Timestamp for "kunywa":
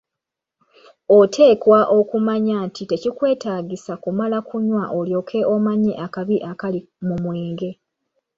4.47-4.83